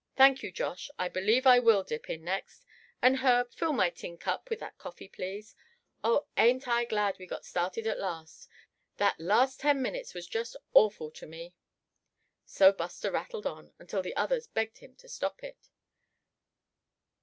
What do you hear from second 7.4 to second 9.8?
started at last. That last ten